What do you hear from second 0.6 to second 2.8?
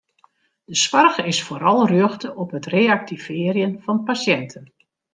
De soarch is foaral rjochte op it